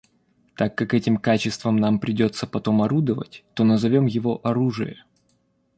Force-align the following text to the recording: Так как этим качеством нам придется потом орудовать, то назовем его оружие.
Так 0.55 0.73
как 0.75 0.95
этим 0.95 1.17
качеством 1.17 1.75
нам 1.75 1.99
придется 1.99 2.47
потом 2.47 2.81
орудовать, 2.81 3.43
то 3.53 3.63
назовем 3.63 4.07
его 4.07 4.41
оружие. 4.43 5.05